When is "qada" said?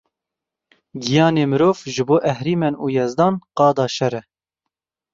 3.57-3.85